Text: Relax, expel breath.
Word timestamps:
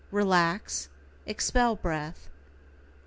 Relax, 0.09 0.89
expel 1.27 1.75
breath. 1.75 2.27